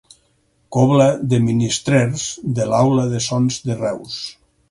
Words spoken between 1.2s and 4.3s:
de Ministrers de l'Aula de Sons de Reus.